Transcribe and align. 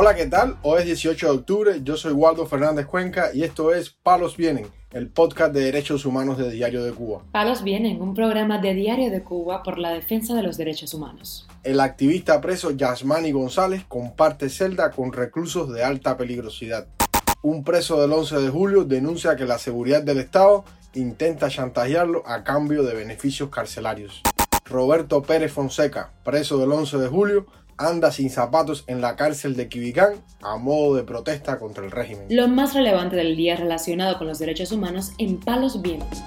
Hola, 0.00 0.14
¿qué 0.14 0.26
tal? 0.26 0.56
Hoy 0.62 0.78
es 0.78 0.84
18 0.84 1.26
de 1.26 1.32
octubre, 1.32 1.80
yo 1.82 1.96
soy 1.96 2.12
Waldo 2.12 2.46
Fernández 2.46 2.86
Cuenca 2.86 3.30
y 3.34 3.42
esto 3.42 3.74
es 3.74 3.90
Palos 3.90 4.36
Vienen, 4.36 4.68
el 4.92 5.08
podcast 5.08 5.52
de 5.52 5.64
derechos 5.64 6.06
humanos 6.06 6.38
de 6.38 6.52
Diario 6.52 6.84
de 6.84 6.92
Cuba. 6.92 7.24
Palos 7.32 7.64
Vienen, 7.64 8.00
un 8.00 8.14
programa 8.14 8.58
de 8.58 8.74
Diario 8.74 9.10
de 9.10 9.24
Cuba 9.24 9.64
por 9.64 9.76
la 9.76 9.90
defensa 9.90 10.36
de 10.36 10.44
los 10.44 10.56
derechos 10.56 10.94
humanos. 10.94 11.48
El 11.64 11.80
activista 11.80 12.40
preso 12.40 12.70
Yasmani 12.70 13.32
González 13.32 13.82
comparte 13.88 14.50
celda 14.50 14.92
con 14.92 15.12
reclusos 15.12 15.72
de 15.72 15.82
alta 15.82 16.16
peligrosidad. 16.16 16.86
Un 17.42 17.64
preso 17.64 18.00
del 18.00 18.12
11 18.12 18.36
de 18.36 18.50
julio 18.50 18.84
denuncia 18.84 19.34
que 19.34 19.46
la 19.46 19.58
seguridad 19.58 20.04
del 20.04 20.20
Estado 20.20 20.64
intenta 20.94 21.48
chantajearlo 21.48 22.22
a 22.24 22.44
cambio 22.44 22.84
de 22.84 22.94
beneficios 22.94 23.50
carcelarios. 23.50 24.22
Roberto 24.64 25.22
Pérez 25.22 25.50
Fonseca, 25.50 26.12
preso 26.22 26.56
del 26.58 26.70
11 26.70 26.98
de 26.98 27.08
julio, 27.08 27.46
anda 27.78 28.10
sin 28.10 28.28
zapatos 28.28 28.84
en 28.88 29.00
la 29.00 29.16
cárcel 29.16 29.56
de 29.56 29.68
Quibicán 29.68 30.14
a 30.42 30.56
modo 30.56 30.96
de 30.96 31.04
protesta 31.04 31.58
contra 31.58 31.84
el 31.84 31.92
régimen. 31.92 32.26
Lo 32.28 32.48
más 32.48 32.74
relevante 32.74 33.16
del 33.16 33.36
día 33.36 33.56
relacionado 33.56 34.18
con 34.18 34.26
los 34.26 34.38
derechos 34.40 34.72
humanos 34.72 35.12
en 35.18 35.38
Palos 35.38 35.80
Vientos. 35.80 36.18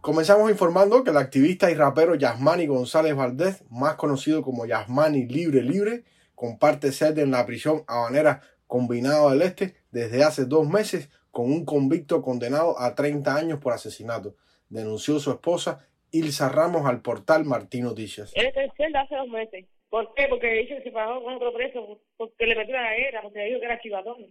Comenzamos 0.00 0.50
informando 0.50 1.02
que 1.02 1.10
el 1.10 1.16
activista 1.16 1.70
y 1.70 1.74
rapero 1.74 2.14
Yasmani 2.14 2.66
González 2.66 3.16
Valdés, 3.16 3.64
más 3.70 3.94
conocido 3.94 4.42
como 4.42 4.66
Yasmani 4.66 5.24
Libre 5.26 5.62
Libre, 5.62 6.04
comparte 6.34 6.92
sede 6.92 7.22
en 7.22 7.30
la 7.30 7.46
prisión 7.46 7.84
habanera 7.86 8.42
Combinado 8.66 9.30
del 9.30 9.42
Este 9.42 9.76
desde 9.92 10.24
hace 10.24 10.46
dos 10.46 10.68
meses 10.68 11.08
con 11.30 11.46
un 11.46 11.64
convicto 11.64 12.22
condenado 12.22 12.78
a 12.78 12.94
30 12.94 13.34
años 13.34 13.60
por 13.60 13.72
asesinato. 13.72 14.36
Denunció 14.68 15.20
su 15.20 15.30
esposa 15.30 15.86
Ilsa 16.14 16.48
Ramos 16.48 16.86
al 16.86 17.02
portal 17.02 17.44
Martín 17.44 17.82
Noticias. 17.82 18.32
Él 18.36 18.46
está 18.46 18.62
en 18.62 18.70
celda 18.76 19.00
hace 19.00 19.16
dos 19.16 19.28
meses. 19.28 19.66
¿Por 19.90 20.14
qué? 20.14 20.28
Porque 20.28 20.52
dice 20.52 20.76
que 20.76 20.84
se 20.84 20.92
pagó 20.92 21.24
con 21.24 21.34
otro 21.34 21.52
preso, 21.52 21.98
porque 22.16 22.46
le 22.46 22.54
metió 22.54 22.78
a 22.78 22.82
la 22.82 22.94
guerra, 22.94 23.22
porque 23.22 23.44
dijo 23.44 23.58
que 23.58 23.66
era 23.66 23.80
chivatón. 23.80 24.26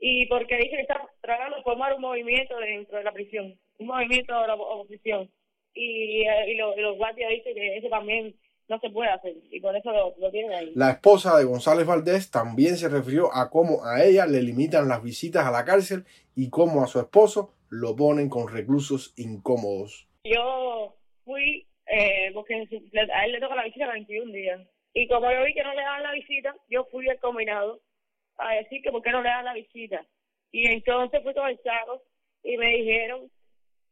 Y 0.00 0.26
porque 0.28 0.56
dice 0.56 0.76
que 0.76 0.80
está 0.80 1.06
tratando 1.20 1.58
de 1.58 1.62
formar 1.62 1.92
un 1.92 2.00
movimiento 2.00 2.56
dentro 2.58 2.96
de 2.96 3.04
la 3.04 3.12
prisión, 3.12 3.58
un 3.78 3.86
movimiento 3.86 4.32
de 4.40 4.46
la 4.46 4.54
oposición. 4.54 5.30
Y, 5.74 6.22
eh, 6.22 6.52
y, 6.52 6.56
los 6.56 6.96
guardias 6.96 7.30
dicen 7.30 7.54
que 7.54 7.76
eso 7.76 7.88
también 7.90 8.34
no 8.68 8.80
se 8.80 8.88
puede 8.88 9.10
hacer 9.10 9.34
y 9.50 9.60
por 9.60 9.76
eso 9.76 9.92
lo, 9.92 10.14
lo, 10.18 10.30
tienen 10.30 10.52
ahí. 10.52 10.72
La 10.74 10.92
esposa 10.92 11.36
de 11.36 11.44
González 11.44 11.86
Valdés 11.86 12.30
también 12.30 12.78
se 12.78 12.88
refirió 12.88 13.32
a 13.34 13.50
cómo 13.50 13.84
a 13.84 14.02
ella 14.02 14.24
le 14.26 14.40
limitan 14.40 14.88
las 14.88 15.02
visitas 15.02 15.44
a 15.44 15.50
la 15.50 15.66
cárcel 15.66 16.06
y 16.34 16.48
cómo 16.48 16.82
a 16.82 16.86
su 16.86 16.98
esposo 16.98 17.52
lo 17.68 17.94
ponen 17.94 18.30
con 18.30 18.48
reclusos 18.48 19.12
incómodos. 19.16 20.08
Yo 20.24 20.95
fui, 21.26 21.66
eh, 21.86 22.30
porque 22.32 22.54
a 22.54 23.24
él 23.26 23.32
le 23.32 23.40
toca 23.40 23.54
la 23.54 23.64
visita 23.64 23.92
21 23.92 24.32
días. 24.32 24.60
Y 24.94 25.06
como 25.08 25.30
yo 25.30 25.44
vi 25.44 25.52
que 25.52 25.62
no 25.62 25.74
le 25.74 25.82
daban 25.82 26.02
la 26.04 26.12
visita, 26.12 26.54
yo 26.70 26.86
fui 26.86 27.06
al 27.10 27.18
combinado 27.18 27.82
a 28.38 28.54
decir 28.54 28.80
que 28.82 28.90
por 28.90 29.02
qué 29.02 29.10
no 29.10 29.20
le 29.20 29.28
dan 29.28 29.44
la 29.44 29.52
visita. 29.52 30.06
Y 30.52 30.68
entonces 30.68 31.22
fui 31.22 31.34
con 31.34 31.48
el 31.48 31.58
saco 31.62 32.02
y 32.42 32.56
me 32.56 32.68
dijeron 32.76 33.30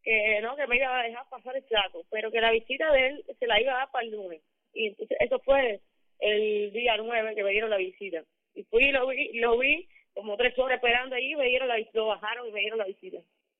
que 0.02 0.40
no, 0.40 0.56
que 0.56 0.66
me 0.66 0.76
iba 0.76 0.98
a 0.98 1.02
dejar 1.02 1.28
pasar 1.28 1.56
el 1.56 1.68
saco, 1.68 2.04
pero 2.10 2.30
que 2.30 2.40
la 2.40 2.52
visita 2.52 2.90
de 2.92 3.06
él 3.08 3.24
se 3.38 3.46
la 3.46 3.60
iba 3.60 3.74
a 3.74 3.78
dar 3.78 3.90
para 3.90 4.04
el 4.04 4.12
lunes. 4.12 4.40
Y 4.72 4.88
entonces 4.88 5.16
eso 5.20 5.38
fue 5.40 5.80
el 6.20 6.72
día 6.72 6.96
9 6.96 7.34
que 7.34 7.42
me 7.42 7.50
dieron 7.50 7.70
la 7.70 7.76
visita. 7.76 8.22
Y 8.54 8.62
fui 8.64 8.84
y 8.84 8.92
lo 8.92 9.06
vi, 9.08 9.32
lo 9.34 9.58
vi 9.58 9.88
como 10.14 10.36
tres 10.36 10.56
horas 10.58 10.76
esperando 10.76 11.16
ahí, 11.16 11.34
me 11.34 11.48
dieron 11.48 11.68
la, 11.68 11.76
lo 11.92 12.06
bajaron 12.06 12.48
y 12.48 12.52
me 12.52 12.60
dieron 12.60 12.78
la 12.78 12.86
visita. 12.86 13.18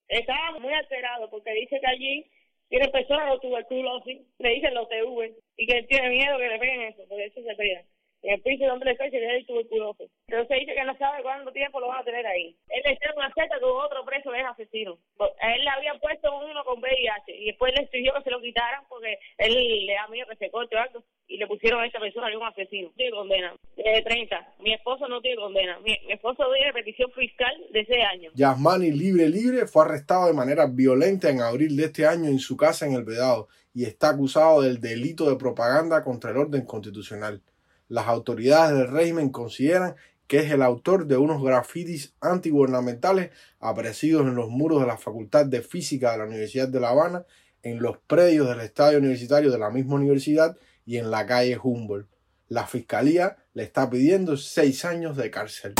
Estaba 0.09 0.59
muy 0.59 0.73
alterado 0.73 1.29
porque 1.31 1.53
dice 1.53 1.81
que 1.81 1.87
allí 1.87 2.31
tiene 2.75 2.89
personas 2.89 3.31
con 3.31 3.41
tuberculosis, 3.41 4.21
le 4.41 4.49
dicen 4.49 4.75
los 4.75 4.89
TV, 4.89 5.33
y 5.57 5.65
que 5.65 5.85
tiene 5.85 6.09
miedo 6.09 6.37
que 6.39 6.49
le 6.49 6.59
peguen 6.59 6.83
eso, 6.83 7.05
porque 7.09 7.27
eso 7.27 7.41
se 7.41 7.55
pega. 7.55 7.85
En 8.23 8.35
el 8.35 8.43
piso 8.43 8.67
donde 8.67 8.87
le 8.87 8.97
cae 8.97 9.13
se 9.13 9.21
le 9.21 9.45
tuberculosis. 9.45 10.11
Entonces 10.27 10.59
dice 10.59 10.75
que 10.75 10.83
no 10.83 10.99
sabe 10.99 11.23
cuánto 11.23 11.53
tiempo 11.53 11.79
lo 11.79 11.87
van 11.87 12.01
a 12.01 12.05
tener 12.05 12.27
ahí. 12.27 12.57
Él 12.71 12.83
está 12.85 13.11
en 13.11 13.19
una 13.19 13.33
celda 13.33 13.61
con 13.61 13.71
otro 13.71 14.05
preso 14.05 14.35
es 14.35 14.45
asesino. 14.45 14.99
A 15.21 15.55
él 15.55 15.63
le 15.63 15.71
habían 15.71 16.01
puesto 16.01 16.37
uno 16.37 16.65
con 16.65 16.81
VIH 16.81 17.37
y 17.37 17.45
después 17.47 17.73
le 17.75 17.85
exigió 17.85 18.13
que 18.15 18.23
se 18.23 18.31
lo 18.31 18.41
quitaran 18.41 18.83
porque 18.89 19.19
él 19.39 19.87
le 19.87 19.95
da 19.95 20.09
miedo 20.09 20.27
que 20.31 20.37
se 20.37 20.51
corte 20.51 20.75
o 20.75 20.81
algo 20.81 21.05
y 21.27 21.39
le 21.39 21.47
pusieron 21.47 21.81
a 21.81 21.87
esta 21.87 21.99
persona 21.99 22.27
un 22.37 22.45
asesino. 22.45 22.91
Tiene 22.97 23.13
condena 23.13 23.55
de 23.77 24.03
30. 24.03 24.55
Mi 24.61 24.73
esposo 24.73 25.09
no 25.09 25.21
tiene 25.21 25.37
condena. 25.37 25.79
Mi, 25.81 25.97
esposo 26.09 26.45
tiene 26.55 26.73
petición 26.73 27.11
fiscal 27.13 27.53
de 27.73 27.85
6 27.85 27.99
años. 28.13 28.33
Yasmani 28.35 28.91
Libre 28.91 29.29
Libre 29.29 29.67
fue 29.67 29.85
arrestado 29.85 30.27
de 30.27 30.33
manera 30.33 30.67
violenta 30.67 31.31
en 31.31 31.41
abril 31.41 31.77
de 31.77 31.85
este 31.85 32.07
año 32.07 32.29
en 32.29 32.39
su 32.39 32.57
casa 32.57 32.87
en 32.87 32.95
El 32.95 33.05
Vedado 33.05 33.49
y 33.73 33.85
está 33.85 34.11
acusado 34.11 34.63
del 34.63 34.81
delito 34.81 35.29
de 35.29 35.37
propaganda 35.37 36.05
contra 36.05 36.31
el 36.31 36.37
orden 36.37 36.65
constitucional. 36.65 37.43
Las 37.89 38.07
autoridades 38.07 38.79
del 38.79 38.89
régimen 38.89 39.31
consideran 39.31 39.97
que 40.27 40.39
es 40.39 40.51
el 40.51 40.63
autor 40.63 41.07
de 41.07 41.17
unos 41.17 41.43
grafitis 41.43 42.15
antigubernamentales 42.21 43.31
aparecidos 43.61 44.23
en 44.23 44.35
los 44.35 44.49
muros 44.49 44.81
de 44.81 44.87
la 44.87 44.97
Facultad 44.97 45.45
de 45.47 45.61
Física 45.61 46.13
de 46.13 46.19
la 46.19 46.25
Universidad 46.25 46.69
de 46.69 46.81
La 46.81 46.91
Habana, 46.91 47.27
en 47.63 47.81
los 47.81 47.99
predios 47.99 48.49
del 48.49 48.61
estadio 48.61 48.99
universitario 48.99 49.51
de 49.51 49.59
la 49.59 49.71
misma 49.71 49.97
universidad 49.97 50.57
y 50.85 50.99
en 50.99 51.11
la 51.11 51.27
calle 51.27 51.59
Humboldt. 51.63 52.09
La 52.49 52.67
fiscalía 52.67 53.37
le 53.55 53.63
está 53.63 53.89
pidiendo 53.89 54.37
seis 54.37 54.85
años 54.85 55.17
de 55.17 55.31
cárcel. 55.31 55.75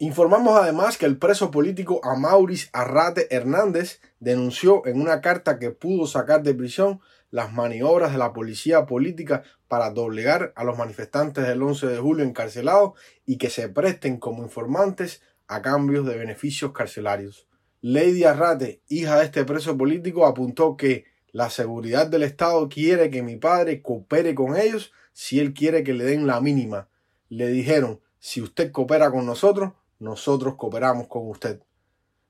Informamos 0.00 0.56
además 0.56 0.96
que 0.96 1.06
el 1.06 1.18
preso 1.18 1.50
político 1.50 2.00
Amauris 2.04 2.70
Arrate 2.72 3.34
Hernández 3.34 4.00
denunció 4.20 4.86
en 4.86 5.00
una 5.00 5.20
carta 5.20 5.58
que 5.58 5.70
pudo 5.70 6.06
sacar 6.06 6.42
de 6.42 6.54
prisión 6.54 7.00
las 7.30 7.52
maniobras 7.52 8.12
de 8.12 8.18
la 8.18 8.32
policía 8.32 8.86
política 8.86 9.42
para 9.66 9.90
doblegar 9.90 10.52
a 10.56 10.64
los 10.64 10.78
manifestantes 10.78 11.46
del 11.46 11.62
11 11.62 11.88
de 11.88 11.98
julio 11.98 12.24
encarcelados 12.24 12.92
y 13.26 13.38
que 13.38 13.50
se 13.50 13.68
presten 13.68 14.18
como 14.18 14.42
informantes 14.42 15.20
a 15.46 15.62
cambios 15.62 16.06
de 16.06 16.16
beneficios 16.16 16.72
carcelarios. 16.72 17.48
Lady 17.80 18.24
Arrate, 18.24 18.82
hija 18.88 19.18
de 19.18 19.24
este 19.24 19.44
preso 19.44 19.76
político, 19.76 20.26
apuntó 20.26 20.76
que 20.76 21.04
la 21.32 21.50
seguridad 21.50 22.06
del 22.06 22.22
Estado 22.22 22.68
quiere 22.68 23.10
que 23.10 23.22
mi 23.22 23.36
padre 23.36 23.82
coopere 23.82 24.34
con 24.34 24.56
ellos 24.56 24.92
si 25.12 25.40
él 25.40 25.52
quiere 25.52 25.84
que 25.84 25.92
le 25.92 26.04
den 26.04 26.26
la 26.26 26.40
mínima. 26.40 26.88
Le 27.28 27.48
dijeron, 27.48 28.00
si 28.18 28.40
usted 28.40 28.72
coopera 28.72 29.10
con 29.10 29.26
nosotros, 29.26 29.72
nosotros 29.98 30.54
cooperamos 30.56 31.06
con 31.08 31.28
usted. 31.28 31.60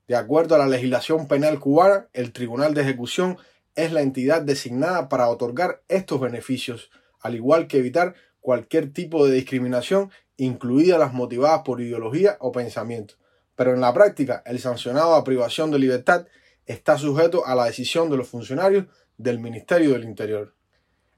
De 0.08 0.16
acuerdo 0.16 0.54
a 0.54 0.58
la 0.58 0.66
legislación 0.66 1.28
penal 1.28 1.60
cubana, 1.60 2.08
el 2.12 2.32
Tribunal 2.32 2.74
de 2.74 2.82
Ejecución 2.82 3.36
es 3.74 3.92
la 3.92 4.00
entidad 4.00 4.42
designada 4.42 5.08
para 5.08 5.28
otorgar 5.28 5.82
estos 5.88 6.20
beneficios, 6.20 6.90
al 7.20 7.34
igual 7.34 7.68
que 7.68 7.78
evitar 7.78 8.14
cualquier 8.40 8.92
tipo 8.92 9.26
de 9.26 9.34
discriminación, 9.34 10.10
incluidas 10.36 10.98
las 10.98 11.12
motivadas 11.12 11.62
por 11.64 11.80
ideología 11.80 12.36
o 12.40 12.52
pensamiento. 12.52 13.14
Pero 13.54 13.74
en 13.74 13.80
la 13.80 13.92
práctica, 13.92 14.42
el 14.46 14.58
sancionado 14.58 15.14
a 15.14 15.24
privación 15.24 15.70
de 15.70 15.78
libertad 15.78 16.26
está 16.68 16.96
sujeto 16.96 17.44
a 17.44 17.56
la 17.56 17.64
decisión 17.64 18.08
de 18.08 18.16
los 18.16 18.28
funcionarios 18.28 18.86
del 19.16 19.40
Ministerio 19.40 19.90
del 19.90 20.04
Interior. 20.04 20.54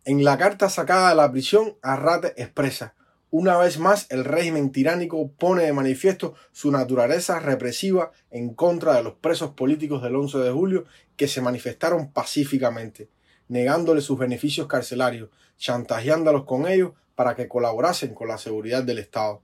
En 0.04 0.24
la 0.24 0.38
carta 0.38 0.70
sacada 0.70 1.10
de 1.10 1.16
la 1.16 1.30
prisión, 1.30 1.76
Arrate 1.82 2.32
expresa 2.42 2.94
una 3.32 3.56
vez 3.58 3.78
más, 3.78 4.08
el 4.10 4.24
régimen 4.24 4.72
tiránico 4.72 5.30
pone 5.30 5.62
de 5.62 5.72
manifiesto 5.72 6.34
su 6.50 6.72
naturaleza 6.72 7.38
represiva 7.38 8.10
en 8.32 8.54
contra 8.54 8.94
de 8.94 9.04
los 9.04 9.14
presos 9.14 9.52
políticos 9.52 10.02
del 10.02 10.16
11 10.16 10.38
de 10.38 10.50
julio 10.50 10.84
que 11.14 11.28
se 11.28 11.40
manifestaron 11.40 12.10
pacíficamente, 12.10 13.08
negándole 13.46 14.00
sus 14.00 14.18
beneficios 14.18 14.66
carcelarios, 14.66 15.30
chantajeándolos 15.58 16.44
con 16.44 16.66
ellos 16.66 16.90
para 17.14 17.36
que 17.36 17.46
colaborasen 17.46 18.14
con 18.14 18.26
la 18.26 18.36
seguridad 18.36 18.82
del 18.82 18.98
Estado. 18.98 19.42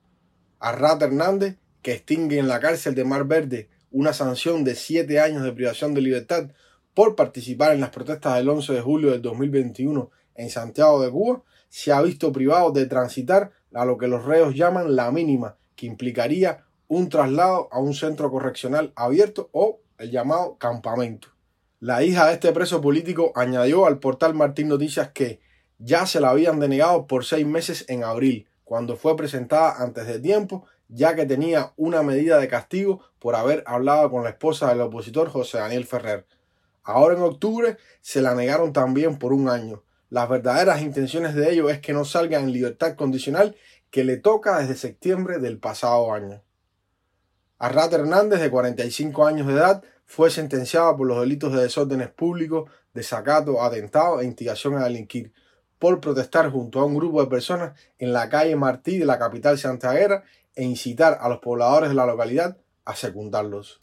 Arrat 0.59 1.01
Hernández, 1.01 1.57
que 1.81 1.93
extingue 1.93 2.41
en 2.41 2.49
la 2.49 2.59
cárcel 2.59 2.97
de 2.97 3.05
Mar 3.05 3.25
Verde 3.25 3.69
una 3.97 4.13
sanción 4.13 4.63
de 4.63 4.75
siete 4.75 5.21
años 5.21 5.43
de 5.43 5.53
privación 5.53 5.95
de 5.95 6.03
libertad 6.03 6.51
por 6.93 7.17
participar 7.17 7.73
en 7.73 7.81
las 7.81 7.89
protestas 7.89 8.37
del 8.37 8.47
11 8.47 8.75
de 8.75 8.81
julio 8.83 9.11
del 9.11 9.23
2021 9.23 10.11
en 10.35 10.51
Santiago 10.51 11.01
de 11.01 11.11
Cuba, 11.11 11.43
se 11.71 11.93
ha 11.93 12.03
visto 12.03 12.31
privado 12.31 12.73
de 12.73 12.85
transitar 12.85 13.53
a 13.73 13.87
lo 13.87 13.97
que 13.97 14.07
los 14.07 14.27
reos 14.27 14.55
llaman 14.55 14.97
la 14.97 15.11
mínima, 15.11 15.57
que 15.77 15.87
implicaría 15.87 16.67
un 16.89 17.09
traslado 17.09 17.71
a 17.73 17.79
un 17.81 17.95
centro 17.95 18.31
correccional 18.31 18.93
abierto 18.97 19.49
o 19.53 19.81
el 19.97 20.11
llamado 20.11 20.59
campamento. 20.59 21.29
La 21.81 22.05
hija 22.05 22.27
de 22.27 22.35
este 22.35 22.53
preso 22.53 22.83
político 22.83 23.33
añadió 23.35 23.87
al 23.87 23.99
portal 23.99 24.35
Martín 24.35 24.69
Noticias 24.69 25.09
que 25.13 25.41
ya 25.79 26.05
se 26.05 26.21
la 26.21 26.29
habían 26.29 26.61
denegado 26.61 27.07
por 27.07 27.25
seis 27.25 27.47
meses 27.47 27.87
en 27.89 28.05
abril, 28.05 28.47
cuando 28.63 28.97
fue 28.97 29.17
presentada 29.17 29.83
antes 29.83 30.07
de 30.07 30.19
tiempo, 30.19 30.67
ya 30.89 31.15
que 31.15 31.27
tenía 31.27 31.73
una 31.77 32.03
medida 32.03 32.39
de 32.39 32.49
castigo 32.49 33.01
por 33.19 33.35
haber 33.35 33.65
hablado 33.67 34.11
con 34.11 34.25
la 34.25 34.31
esposa 34.31 34.69
del 34.69 34.81
opositor 34.81 35.29
José 35.29 35.59
Daniel 35.59 35.87
Ferrer. 35.87 36.27
Ahora 36.83 37.17
en 37.17 37.23
octubre 37.23 37.77
se 38.01 38.23
la 38.23 38.35
negaron 38.35 38.73
también 38.73 39.19
por 39.19 39.33
un 39.33 39.49
año, 39.49 39.83
las 40.09 40.29
verdaderas 40.29 40.83
intenciones 40.83 41.35
de 41.35 41.51
ellos 41.51 41.71
es 41.73 41.81
que 41.81 41.93
no 41.93 42.05
salga 42.05 42.39
en 42.39 42.53
libertad 42.53 42.95
condicional 42.95 43.57
que 43.91 44.05
le 44.05 44.17
toca 44.17 44.59
desde 44.59 44.77
septiembre 44.77 45.39
del 45.39 45.59
pasado 45.59 46.13
año. 46.13 46.43
Arrat 47.59 47.93
Hernández, 47.93 48.41
de 48.41 48.51
45 48.51 49.27
años 49.27 49.49
de 49.49 49.55
edad, 49.55 49.83
fue 50.05 50.31
sentenciado 50.31 50.97
por 50.97 51.09
los 51.09 51.21
delitos 51.21 51.53
de 51.53 51.63
desórdenes 51.63 52.11
públicos, 52.11 52.71
desacato, 52.95 53.61
atentado 53.63 54.21
e 54.21 54.27
instigación 54.27 54.77
a 54.77 54.85
delinquir. 54.85 55.33
por 55.79 56.01
protestar 56.01 56.51
junto 56.51 56.81
a 56.81 56.87
un 56.87 56.97
grupo 56.97 57.21
de 57.21 57.29
personas 57.29 57.79
en 57.99 58.15
la 58.15 58.31
calle 58.31 58.57
Martí 58.57 58.99
de 58.99 59.05
la 59.05 59.19
capital 59.19 59.59
santiaguera 59.59 60.25
e 60.57 60.65
incitar 60.65 61.19
a 61.21 61.29
los 61.29 61.39
pobladores 61.39 61.91
de 61.91 61.95
la 61.95 62.07
localidad 62.07 62.57
a 62.85 62.97
secundarlos. 62.97 63.79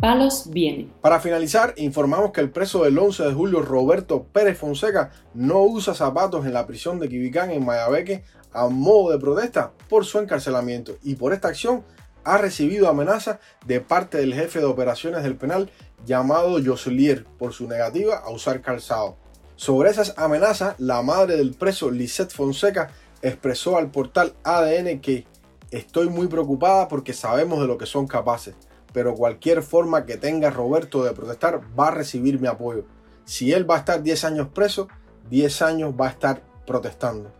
Palos 0.00 0.48
viene. 0.48 0.90
Para 1.02 1.20
finalizar, 1.20 1.74
informamos 1.76 2.32
que 2.32 2.40
el 2.40 2.50
preso 2.50 2.84
del 2.84 2.98
11 2.98 3.22
de 3.22 3.34
julio, 3.34 3.60
Roberto 3.60 4.24
Pérez 4.24 4.58
Fonseca, 4.58 5.10
no 5.34 5.62
usa 5.62 5.92
zapatos 5.92 6.46
en 6.46 6.54
la 6.54 6.66
prisión 6.66 6.98
de 6.98 7.08
Quibicán 7.08 7.50
en 7.50 7.64
Mayabeque 7.66 8.24
a 8.52 8.68
modo 8.68 9.12
de 9.12 9.18
protesta 9.18 9.72
por 9.90 10.06
su 10.06 10.18
encarcelamiento 10.18 10.96
y 11.02 11.16
por 11.16 11.34
esta 11.34 11.48
acción 11.48 11.84
ha 12.24 12.38
recibido 12.38 12.88
amenazas 12.88 13.40
de 13.66 13.80
parte 13.80 14.18
del 14.18 14.34
jefe 14.34 14.58
de 14.58 14.64
operaciones 14.64 15.22
del 15.22 15.36
penal 15.36 15.70
llamado 16.06 16.58
Joselier 16.64 17.26
por 17.38 17.52
su 17.52 17.68
negativa 17.68 18.16
a 18.16 18.30
usar 18.30 18.62
calzado. 18.62 19.16
Sobre 19.60 19.90
esas 19.90 20.14
amenazas, 20.16 20.74
la 20.78 21.02
madre 21.02 21.36
del 21.36 21.52
preso 21.52 21.90
Lisette 21.90 22.32
Fonseca 22.32 22.92
expresó 23.20 23.76
al 23.76 23.90
portal 23.90 24.32
ADN 24.42 25.00
que 25.00 25.26
estoy 25.70 26.08
muy 26.08 26.28
preocupada 26.28 26.88
porque 26.88 27.12
sabemos 27.12 27.60
de 27.60 27.66
lo 27.66 27.76
que 27.76 27.84
son 27.84 28.06
capaces, 28.06 28.54
pero 28.94 29.14
cualquier 29.14 29.62
forma 29.62 30.06
que 30.06 30.16
tenga 30.16 30.48
Roberto 30.48 31.04
de 31.04 31.12
protestar 31.12 31.60
va 31.78 31.88
a 31.88 31.90
recibir 31.90 32.40
mi 32.40 32.48
apoyo. 32.48 32.86
Si 33.26 33.52
él 33.52 33.70
va 33.70 33.74
a 33.74 33.80
estar 33.80 34.02
10 34.02 34.24
años 34.24 34.48
preso, 34.48 34.88
10 35.28 35.60
años 35.60 35.94
va 36.00 36.06
a 36.06 36.12
estar 36.12 36.42
protestando. 36.66 37.30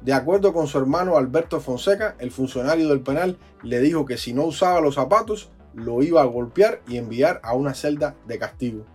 De 0.00 0.14
acuerdo 0.14 0.54
con 0.54 0.68
su 0.68 0.78
hermano 0.78 1.18
Alberto 1.18 1.60
Fonseca, 1.60 2.16
el 2.20 2.30
funcionario 2.30 2.88
del 2.88 3.02
penal 3.02 3.36
le 3.62 3.80
dijo 3.80 4.06
que 4.06 4.16
si 4.16 4.32
no 4.32 4.44
usaba 4.44 4.80
los 4.80 4.94
zapatos, 4.94 5.50
lo 5.74 6.02
iba 6.02 6.22
a 6.22 6.24
golpear 6.24 6.80
y 6.88 6.96
enviar 6.96 7.38
a 7.44 7.52
una 7.52 7.74
celda 7.74 8.16
de 8.26 8.38
castigo. 8.38 8.86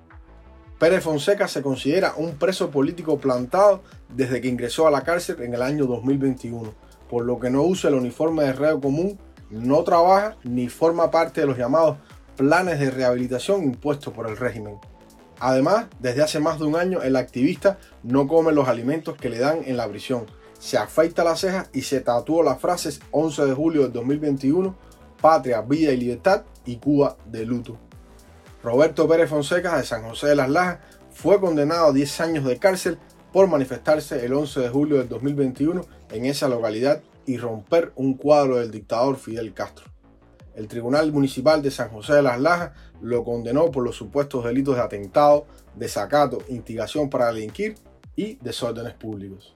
Pérez 0.81 1.03
Fonseca 1.03 1.47
se 1.47 1.61
considera 1.61 2.15
un 2.17 2.37
preso 2.37 2.71
político 2.71 3.19
plantado 3.19 3.83
desde 4.09 4.41
que 4.41 4.47
ingresó 4.47 4.87
a 4.87 4.91
la 4.91 5.03
cárcel 5.03 5.39
en 5.43 5.53
el 5.53 5.61
año 5.61 5.85
2021, 5.85 6.73
por 7.07 7.23
lo 7.23 7.39
que 7.39 7.51
no 7.51 7.61
usa 7.61 7.91
el 7.91 7.97
uniforme 7.97 8.45
de 8.45 8.53
reo 8.53 8.81
común, 8.81 9.19
no 9.51 9.83
trabaja 9.83 10.37
ni 10.43 10.69
forma 10.69 11.11
parte 11.11 11.41
de 11.41 11.45
los 11.45 11.55
llamados 11.55 11.97
planes 12.35 12.79
de 12.79 12.89
rehabilitación 12.89 13.61
impuestos 13.61 14.11
por 14.11 14.27
el 14.27 14.35
régimen. 14.35 14.79
Además, 15.39 15.85
desde 15.99 16.23
hace 16.23 16.39
más 16.39 16.57
de 16.57 16.65
un 16.65 16.75
año 16.75 17.03
el 17.03 17.15
activista 17.15 17.77
no 18.01 18.27
come 18.27 18.51
los 18.51 18.67
alimentos 18.67 19.15
que 19.17 19.29
le 19.29 19.37
dan 19.37 19.59
en 19.63 19.77
la 19.77 19.87
prisión, 19.87 20.25
se 20.57 20.79
afeita 20.79 21.23
las 21.23 21.41
cejas 21.41 21.69
y 21.73 21.83
se 21.83 22.01
tatuó 22.01 22.41
las 22.41 22.59
frases 22.59 23.01
11 23.11 23.45
de 23.45 23.53
julio 23.53 23.83
del 23.83 23.93
2021, 23.93 24.75
Patria, 25.21 25.61
Vida 25.61 25.91
y 25.91 25.97
Libertad 25.97 26.41
y 26.65 26.77
Cuba 26.77 27.17
de 27.27 27.45
luto. 27.45 27.90
Roberto 28.63 29.07
Pérez 29.07 29.29
Fonseca 29.29 29.77
de 29.77 29.83
San 29.83 30.03
José 30.03 30.27
de 30.27 30.35
las 30.35 30.49
Lajas 30.49 30.79
fue 31.11 31.39
condenado 31.39 31.87
a 31.87 31.93
10 31.93 32.21
años 32.21 32.45
de 32.45 32.57
cárcel 32.57 32.99
por 33.33 33.47
manifestarse 33.47 34.23
el 34.23 34.33
11 34.33 34.59
de 34.59 34.69
julio 34.69 34.97
del 34.97 35.09
2021 35.09 35.81
en 36.11 36.25
esa 36.25 36.47
localidad 36.47 37.01
y 37.25 37.37
romper 37.37 37.91
un 37.95 38.13
cuadro 38.15 38.57
del 38.57 38.69
dictador 38.69 39.17
Fidel 39.17 39.53
Castro. 39.53 39.85
El 40.53 40.67
Tribunal 40.67 41.11
Municipal 41.11 41.61
de 41.61 41.71
San 41.71 41.89
José 41.89 42.13
de 42.13 42.21
las 42.21 42.39
Lajas 42.39 42.71
lo 43.01 43.23
condenó 43.23 43.71
por 43.71 43.83
los 43.83 43.95
supuestos 43.95 44.43
delitos 44.43 44.75
de 44.75 44.81
atentado, 44.81 45.45
desacato, 45.75 46.39
instigación 46.49 47.09
para 47.09 47.31
delinquir 47.31 47.75
y 48.15 48.35
desórdenes 48.35 48.93
públicos. 48.93 49.55